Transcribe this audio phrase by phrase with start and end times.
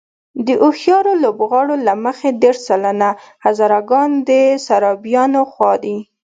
[0.45, 3.09] د هوښیارو لوبغاړو له مخې دېرش سلنه
[3.45, 4.29] هزاره ګان د
[4.65, 5.97] سرابيانو خوا دي.